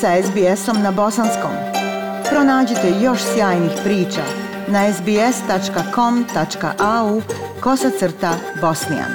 [0.00, 1.50] sa SBS-om na bosanskom.
[2.30, 4.22] Pronađite još sjajnih priča
[4.68, 5.22] na sbs.com.au
[7.60, 9.10] kosacrta bosnijan.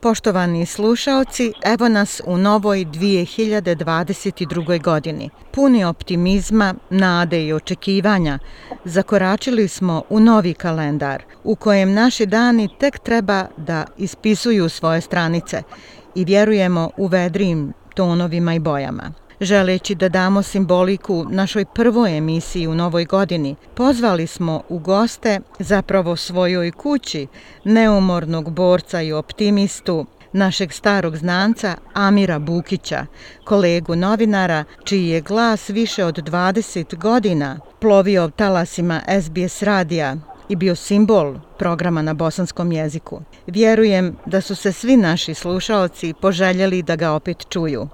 [0.00, 4.82] Poštovani slušaoci, evo nas u novoj 2022.
[4.82, 5.30] godini.
[5.50, 8.38] Puni optimizma, nade i očekivanja,
[8.84, 15.62] zakoračili smo u novi kalendar, u kojem naši dani tek treba da ispisuju svoje stranice
[16.14, 19.12] i vjerujemo u vedrim tonovima i bojama.
[19.40, 26.16] Želeći da damo simboliku našoj prvoj emisiji u novoj godini, pozvali smo u goste zapravo
[26.16, 27.26] svojoj kući
[27.64, 33.06] neumornog borca i optimistu, našeg starog znanca Amira Bukića,
[33.44, 40.16] kolegu novinara, čiji je glas više od 20 godina plovio talasima SBS radija
[40.50, 43.20] i bio simbol programa na bosanskom jeziku.
[43.46, 47.88] Vjerujem da su se svi naši slušalci poželjeli da ga opet čuju.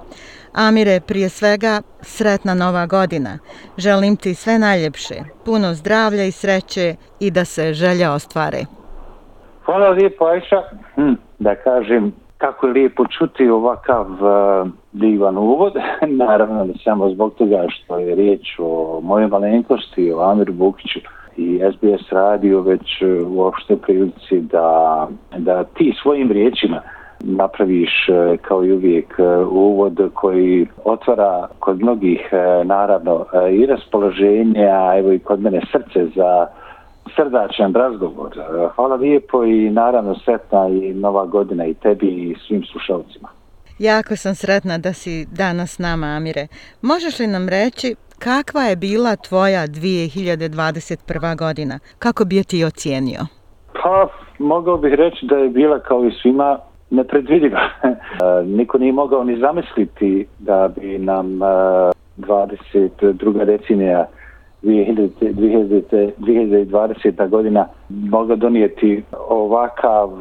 [0.52, 3.38] Amire, prije svega, sretna nova godina.
[3.78, 8.58] Želim ti sve najljepše, puno zdravlja i sreće i da se želja ostvare.
[9.64, 10.62] Hvala lijepo, Ajša.
[10.94, 15.72] Hm, da kažem, kako je lijepo čuti ovakav uh, divan uvod.
[16.24, 21.00] Naravno, ne samo zbog toga što je riječ o mojoj malenkosti, o Amiru Bukiću
[21.36, 26.80] i SBS radio, već e, uopšte prilici da, da ti svojim riječima
[27.20, 32.20] napraviš e, kao i uvijek e, uvod koji otvara kod mnogih
[32.64, 36.46] naravno i raspoloženje, a evo i kod mene srce za
[37.16, 38.30] srdačan razgovor.
[38.74, 43.28] Hvala lijepo i naravno sretna i nova godina i tebi i svim slušalcima.
[43.78, 46.46] Jako sam sretna da si danas s nama, Amire.
[46.82, 51.38] Možeš li nam reći kakva je bila tvoja 2021.
[51.38, 51.78] godina?
[51.98, 53.20] Kako bi je ti ocijenio?
[53.82, 56.58] Pa, mogao bih reći da je bila kao i svima
[56.90, 57.60] nepredvidiva.
[58.16, 61.46] E, niko nije mogao ni zamisliti da bi nam e,
[62.18, 63.44] 22.
[63.44, 64.06] decenija
[64.62, 67.28] 2020.
[67.28, 70.20] godina mogla donijeti ovakav uh,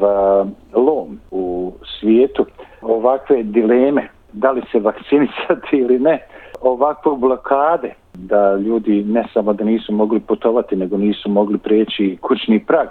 [0.74, 2.46] lom u svijetu,
[2.82, 6.26] ovakve dileme, da li se vakcinisati ili ne,
[6.68, 12.64] ovakve blokade, da ljudi ne samo da nisu mogli putovati, nego nisu mogli preći kućni
[12.64, 12.88] prag.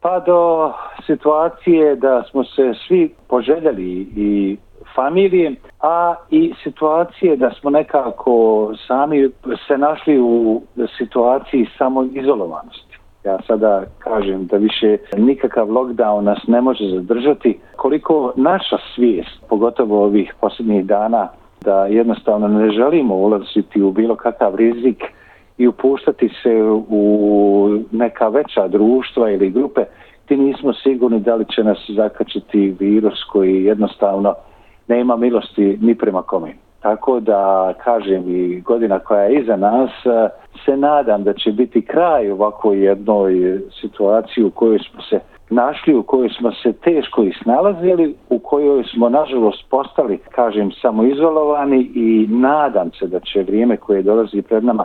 [0.00, 0.72] Pa do
[1.06, 4.56] situacije da smo se svi poželjeli i
[4.94, 9.30] familije, a i situacije da smo nekako sami
[9.68, 10.62] se našli u
[10.98, 12.98] situaciji samo izolovanosti.
[13.24, 17.58] Ja sada kažem da više nikakav lockdown nas ne može zadržati.
[17.76, 21.28] Koliko naša svijest, pogotovo ovih posljednjih dana,
[21.66, 25.04] da jednostavno ne želimo ulaziti u bilo kakav rizik
[25.58, 29.80] i upuštati se u neka veća društva ili grupe,
[30.26, 34.34] ti nismo sigurni da li će nas zakačiti virus koji jednostavno
[34.88, 36.52] nema milosti ni prema kome.
[36.80, 40.28] Tako da, kažem, i godina koja je iza nas, eh,
[40.64, 45.20] se nadam da će biti kraj ovako jednoj situaciji u kojoj smo se
[45.50, 51.90] našli, u kojoj smo se teško i snalazili, u kojoj smo, nažalost, postali, kažem, samoizolovani
[51.94, 54.84] i nadam se da će vrijeme koje dolazi pred nama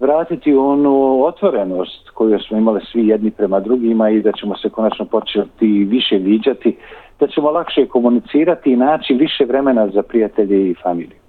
[0.00, 5.04] vratiti onu otvorenost koju smo imali svi jedni prema drugima i da ćemo se konačno
[5.04, 6.76] početi više viđati,
[7.20, 11.19] da ćemo lakše komunicirati i naći više vremena za prijatelje i familiju.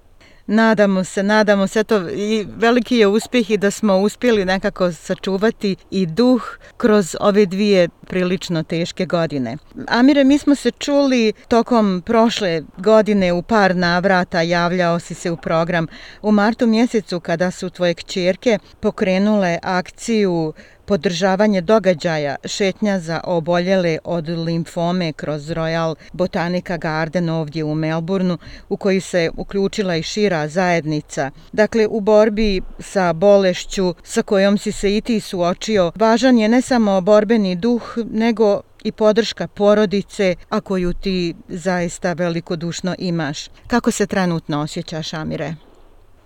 [0.52, 5.76] Nadamo se, nadamo se, to i veliki je uspjeh i da smo uspjeli nekako sačuvati
[5.90, 6.42] i duh
[6.76, 9.56] kroz ove dvije prilično teške godine.
[9.88, 15.36] Amire, mi smo se čuli tokom prošle godine u par navrata, javljao si se u
[15.36, 15.86] program
[16.22, 20.52] u martu mjesecu kada su tvoje kćerke pokrenule akciju
[20.84, 28.38] podržavanje događaja šetnja za oboljele od limfome kroz Royal Botanica Garden ovdje u Melbourneu
[28.68, 31.30] u koji se uključila i šira zajednica.
[31.52, 36.62] Dakle, u borbi sa bolešću sa kojom si se i ti suočio, važan je ne
[36.62, 43.48] samo borbeni duh, nego i podrška porodice, a koju ti zaista velikodušno imaš.
[43.66, 45.54] Kako se trenutno osjećaš, Amire?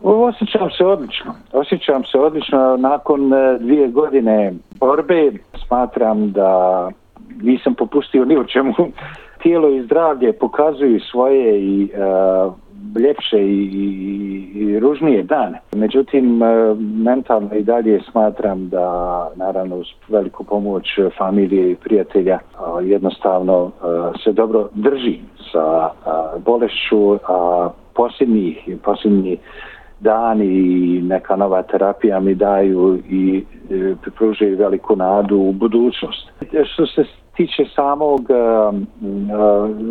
[0.03, 1.35] Osjećam se odlično.
[1.53, 2.77] Osjećam se odlično.
[2.77, 5.33] Nakon e, dvije godine borbe
[5.67, 6.91] smatram da
[7.43, 8.73] nisam popustio ni u čemu.
[9.43, 12.55] Tijelo i zdravlje pokazuju svoje i uh,
[13.03, 15.61] ljepše i, i, i ružnije dane.
[15.75, 16.47] Međutim, e,
[17.05, 20.85] mentalno i dalje smatram da, naravno, uz veliku pomoć
[21.19, 23.71] familije i prijatelja, uh, jednostavno uh,
[24.25, 25.19] se dobro drži
[25.53, 29.39] sa uh, bolešću, a posljednji, posljednjih
[30.01, 36.29] dan i neka nova terapija mi daju i e, pružaju veliku nadu u budućnost.
[36.53, 37.05] E, što se
[37.37, 38.75] tiče samog uh,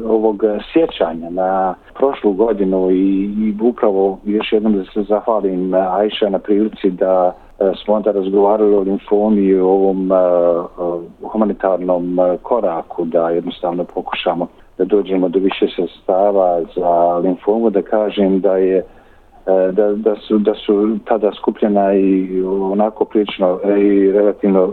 [0.09, 0.43] ovog
[0.73, 6.89] sjećanja na prošlu godinu i, i upravo još jednom da se zahvalim Ajša na prilici
[6.89, 7.35] da
[7.83, 14.47] smo onda razgovarali o limfomi i o ovom uh, humanitarnom koraku da jednostavno pokušamo
[14.77, 19.04] da dođemo do više sastava za limfomu, da kažem da je uh,
[19.47, 24.71] E, da, da, su, da su tada skupljena i onako prilično e, i relativno e,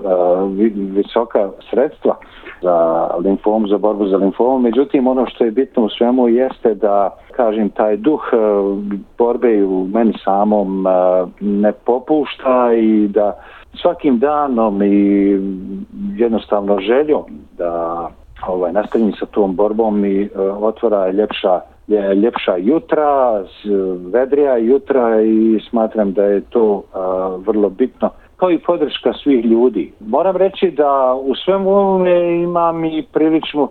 [0.74, 2.16] visoka sredstva
[2.62, 4.62] za limfom, za borbu za limfom.
[4.62, 8.22] Međutim, ono što je bitno u svemu jeste da, kažem, taj duh
[9.18, 10.86] borbe u meni samom
[11.40, 13.42] ne popušta i da
[13.82, 15.38] svakim danom i
[16.16, 17.24] jednostavno željom
[17.58, 18.08] da
[18.46, 20.28] ovaj, nastavim sa tom borbom i
[20.60, 21.60] otvara ljepša
[22.22, 23.44] ljepša jutra,
[24.12, 29.92] vedrija jutra i smatram da je to a, vrlo bitno kao i podrška svih ljudi.
[30.00, 33.68] Moram reći da u svemu ovome imam i priličnu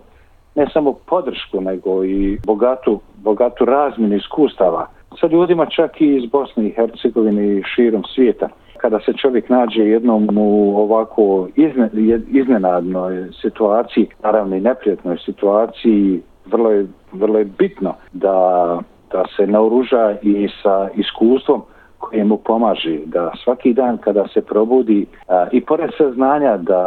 [0.54, 4.86] ne samo podršku, nego i bogatu, bogatu razminu iskustava
[5.20, 8.48] sa ljudima čak i iz Bosne i Hercegovine i širom svijeta.
[8.76, 11.90] Kada se čovjek nađe jednom u ovako izne,
[12.28, 18.78] iznenadnoj situaciji, naravno i neprijatnoj situaciji, vrlo je, vrlo je bitno da,
[19.12, 21.62] da se naoruža i sa iskustvom
[21.98, 26.82] koje mu pomaže da svaki dan kada se probudi a, i pored saznanja da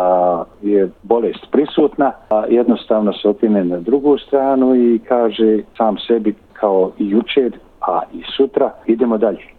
[0.62, 6.92] je bolest prisutna, a, jednostavno se opine na drugu stranu i kaže sam sebi kao
[7.00, 7.52] i jučer,
[7.82, 9.56] a i sutra idemo dalje.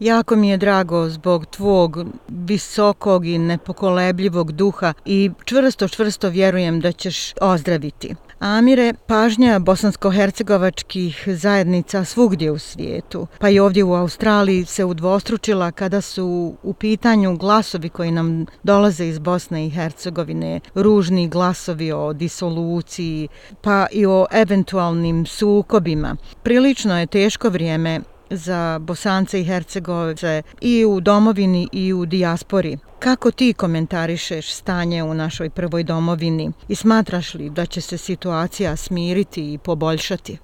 [0.00, 1.98] Jako mi je drago zbog tvog
[2.28, 8.14] visokog i nepokolebljivog duha i čvrsto, čvrsto vjerujem da ćeš ozdraviti.
[8.44, 16.00] Amire, pažnja bosansko-hercegovačkih zajednica svugdje u svijetu, pa i ovdje u Australiji se udvostručila kada
[16.00, 23.28] su u pitanju glasovi koji nam dolaze iz Bosne i Hercegovine, ružni glasovi o disoluciji,
[23.60, 26.16] pa i o eventualnim sukobima.
[26.42, 28.00] Prilično je teško vrijeme
[28.30, 32.78] za Bosance i hercegovce i u domovini i u dijaspori.
[33.04, 38.76] Kako ti komentarišeš stanje u našoj prvoj domovini i smatraš li da će se situacija
[38.76, 40.38] smiriti i poboljšati?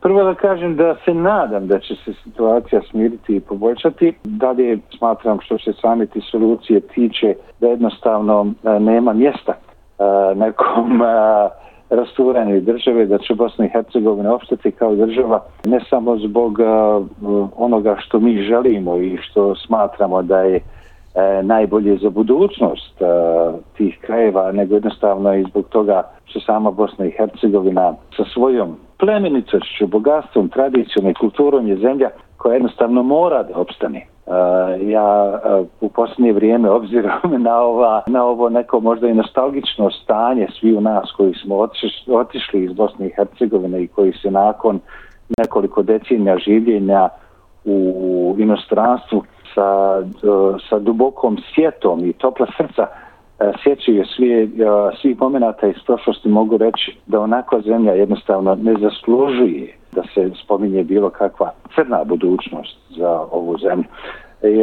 [0.00, 4.14] Prvo da kažem da se nadam da će se situacija smiriti i poboljšati.
[4.24, 11.02] Dalje smatram što se sami ti solucije tiče da jednostavno e, nema mjesta e, nekom
[11.02, 11.06] e,
[11.90, 16.58] rasturanju države, da će Bosna i Hercegovina opštati kao država ne samo zbog
[17.56, 20.60] onoga što mi želimo i što smatramo da je
[21.16, 23.06] e, najbolje za budućnost e,
[23.76, 29.86] tih krajeva, nego jednostavno i zbog toga što sama Bosna i Hercegovina sa svojom plemenicošću,
[29.86, 34.06] bogatstvom, tradicijom i kulturom je zemlja koja jednostavno mora da opstane.
[34.26, 34.32] Uh,
[34.88, 40.48] ja uh, u posljednje vrijeme obzirom na, ova, na ovo neko možda i nostalgično stanje
[40.60, 44.80] svi u nas koji smo otiš, otišli iz Bosne i Hercegovine i koji se nakon
[45.38, 47.08] nekoliko decenija življenja
[47.64, 49.22] u inostranstvu
[49.56, 54.46] sa, e, sa dubokom sjetom i topla srca e, sjećaju svi, e,
[55.00, 60.84] svi momenata iz prošlosti mogu reći da onakva zemlja jednostavno ne zaslužuje da se spominje
[60.84, 63.84] bilo kakva crna budućnost za ovu zemlju.
[64.42, 64.56] I,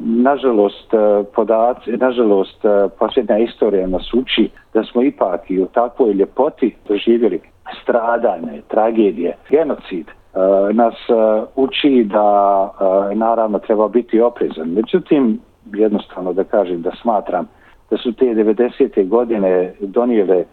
[0.00, 0.94] nažalost,
[1.34, 2.64] podaci, nažalost,
[2.98, 7.40] posljednja istorija nas uči da smo ipak i u takvoj ljepoti doživjeli
[7.82, 14.68] stradanje, tragedije, genocid, Eh, nas eh, uči da eh, naravno treba biti oprezan.
[14.68, 15.40] Međutim,
[15.72, 17.48] jednostavno da kažem da smatram
[17.90, 19.08] da su te 90.
[19.08, 20.44] godine donijele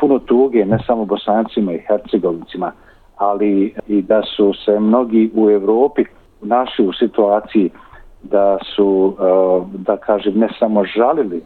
[0.00, 2.72] puno tuge ne samo bosancima i hercegovicima,
[3.16, 6.04] ali i da su se mnogi u Evropi
[6.42, 7.70] našli u situaciji
[8.22, 9.16] da su,
[9.72, 11.42] da kažem, ne samo žalili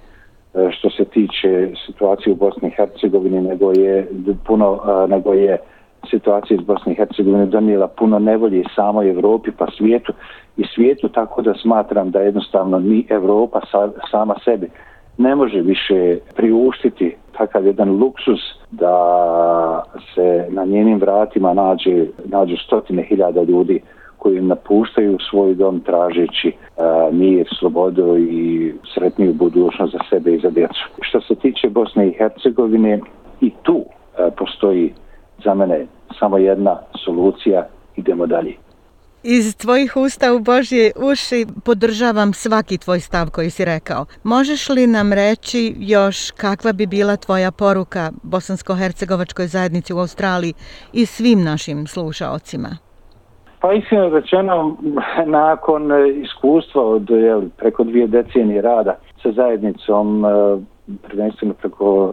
[0.70, 4.08] što se tiče situacije u Bosni i Hercegovini, nego je
[4.46, 5.58] puno, nego je
[6.10, 10.12] situacija iz Bosne i Hercegovine donijela puno nevolje samoj Evropi pa svijetu
[10.56, 14.70] i svijetu tako da smatram da jednostavno ni Evropa sa, sama sebi
[15.18, 18.40] ne može više priuštiti takav jedan luksus
[18.70, 18.94] da
[20.14, 23.80] se na njenim vratima nađe, nađu stotine hiljada ljudi
[24.18, 30.50] koji napuštaju svoj dom tražeći a, mir, slobodu i sretniju budućnost za sebe i za
[30.50, 30.88] djecu.
[31.00, 33.00] Što se tiče Bosne i Hercegovine,
[33.40, 33.84] i tu
[34.18, 34.94] a, postoji
[35.44, 35.86] za mene
[36.18, 37.66] samo jedna solucija,
[37.96, 38.54] idemo dalje.
[39.22, 44.04] Iz tvojih usta u Božje uši podržavam svaki tvoj stav koji si rekao.
[44.24, 50.54] Možeš li nam reći još kakva bi bila tvoja poruka Bosansko-Hercegovačkoj zajednici u Australiji
[50.92, 52.68] i svim našim slušaocima?
[53.60, 54.76] Pa iskreno rečeno,
[55.26, 55.82] nakon
[56.22, 60.24] iskustva od jel, preko dvije decenije rada sa zajednicom,
[61.08, 62.12] prvenstveno preko,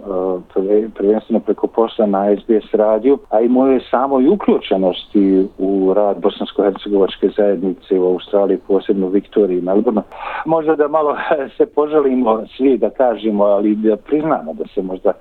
[0.56, 7.30] eh, prvenstveno preko posla na SBS radiju, a i moje samoj uključenosti u rad Bosansko-Hercegovačke
[7.38, 10.02] zajednice u Australiji, posebno Viktoriji i Melbourne.
[10.46, 11.18] Možda da malo
[11.58, 15.14] se poželimo svi da kažemo, ali da priznamo da se možda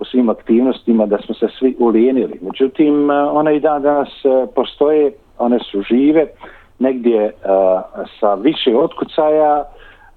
[0.00, 2.38] u svim aktivnostima da smo se svi ulijenili.
[2.42, 6.26] Međutim, eh, one i dan danas eh, postoje, one su žive,
[6.78, 7.80] negdje uh,
[8.20, 9.64] sa više otkucaja,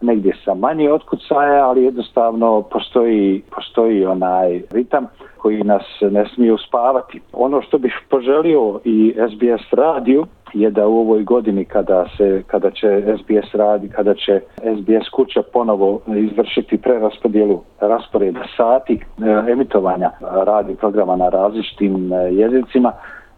[0.01, 7.21] negdje sa manje otkucaja, ali jednostavno postoji, postoji onaj ritam koji nas ne smije uspavati.
[7.33, 12.71] Ono što bih poželio i SBS radiju je da u ovoj godini kada se kada
[12.71, 20.75] će SBS radi, kada će SBS kuća ponovo izvršiti preraspodjelu rasporeda sati e, emitovanja radi
[20.75, 22.91] programa na različitim e, jezicima,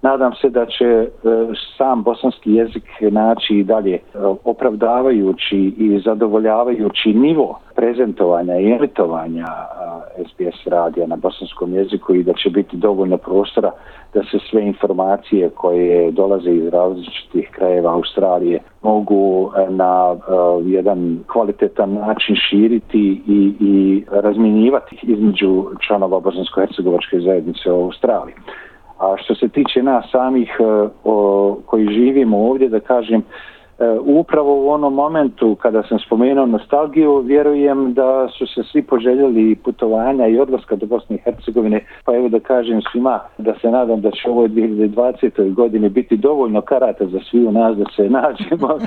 [0.03, 1.07] Nadam se da će e,
[1.77, 3.99] sam bosanski jezik naći i dalje e,
[4.43, 9.47] opravdavajući i zadovoljavajući nivo prezentovanja i emitovanja
[10.27, 13.71] SBS radija na bosanskom jeziku i da će biti dovoljno prostora
[14.13, 20.15] da se sve informacije koje dolaze iz različitih krajeva Australije mogu e, na
[20.65, 28.35] jedan kvalitetan način širiti i, i razminjivati između članova bosansko-hercegovačke zajednice u Australiji.
[29.03, 33.23] A što se tiče nas samih eh, o, koji živimo ovdje, da kažem,
[33.83, 39.55] E, upravo u onom momentu kada sam spomenuo nostalgiju, vjerujem da su se svi poželjeli
[39.55, 44.01] putovanja i odlaska do Bosne i Hercegovine, pa evo da kažem svima da se nadam
[44.01, 45.53] da će ovoj 2020.
[45.53, 48.77] godini biti dovoljno karata za svi u nas da se nađemo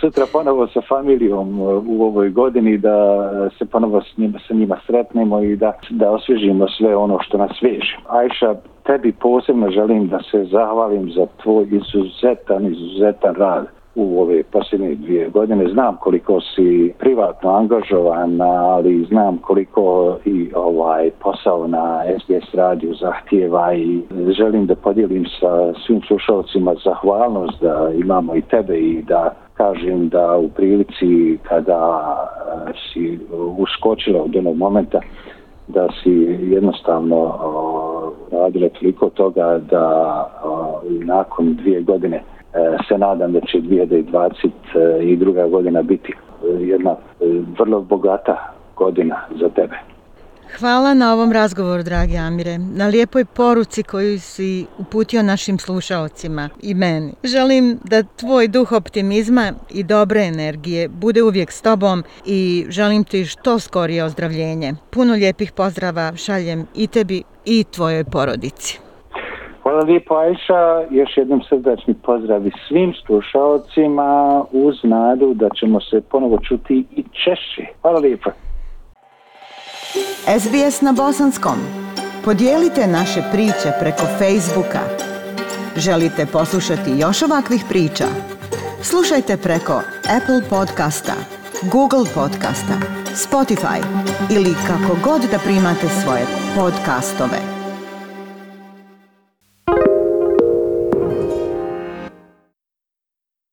[0.00, 3.28] sutra ponovo sa familijom e, u ovoj godini, da
[3.58, 7.62] se ponovo s njima, sa njima sretnemo i da, da osvježimo sve ono što nas
[7.62, 7.96] veže.
[8.08, 8.54] Ajša,
[8.86, 15.28] tebi posebno želim da se zahvalim za tvoj izuzetan, izuzetan rad u ove posljednje dvije
[15.28, 15.68] godine.
[15.72, 23.74] Znam koliko si privatno angažovan, ali znam koliko i ovaj posao na SBS radiju zahtijeva
[23.74, 24.02] i
[24.38, 30.36] želim da podijelim sa svim slušalcima zahvalnost da imamo i tebe i da kažem da
[30.36, 32.00] u prilici kada
[32.68, 33.18] eh, si
[33.58, 35.00] uskočila od onog momenta
[35.68, 39.86] da si jednostavno eh, radila toliko toga da
[40.44, 42.22] o, nakon dvije godine
[42.54, 44.50] Eh, se nadam da će 2020
[45.02, 47.24] i druga godina biti eh, jedna eh,
[47.58, 49.76] vrlo bogata godina za tebe.
[50.58, 56.74] Hvala na ovom razgovoru, dragi Amire, na lijepoj poruci koju si uputio našim slušalcima i
[56.74, 57.12] meni.
[57.24, 63.24] Želim da tvoj duh optimizma i dobre energije bude uvijek s tobom i želim ti
[63.24, 64.74] što skorije ozdravljenje.
[64.90, 68.91] Puno lijepih pozdrava šaljem i tebi i tvojoj porodici.
[69.62, 76.38] Hvala lijepo Ajša, još jednom srdačni pozdrav svim slušalcima uz nadu da ćemo se ponovo
[76.48, 77.66] čuti i češće.
[77.82, 78.30] Hvala lijepo.
[80.40, 81.58] SBS na bosanskom.
[82.24, 84.82] Podijelite naše priče preko Facebooka.
[85.76, 88.04] Želite poslušati još ovakvih priča?
[88.82, 89.76] Slušajte preko
[90.16, 91.16] Apple podcasta,
[91.72, 92.76] Google podcasta,
[93.24, 93.78] Spotify
[94.36, 96.24] ili kako god da primate svoje
[96.56, 97.61] podcastove.